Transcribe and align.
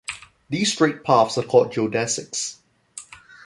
These 0.49 0.73
straight 0.73 1.03
paths 1.03 1.37
are 1.37 1.43
called 1.43 1.71
geodesics. 1.73 2.55